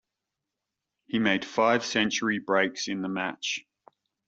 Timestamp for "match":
3.07-3.67